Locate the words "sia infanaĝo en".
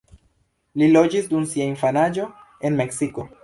1.53-2.83